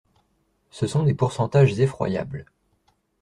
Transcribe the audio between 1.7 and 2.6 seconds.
effroyables.